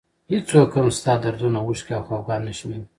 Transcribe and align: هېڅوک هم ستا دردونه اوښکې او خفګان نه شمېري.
هېڅوک 0.31 0.71
هم 0.77 0.87
ستا 0.97 1.13
دردونه 1.23 1.59
اوښکې 1.61 1.93
او 1.97 2.03
خفګان 2.07 2.41
نه 2.47 2.53
شمېري. 2.59 2.85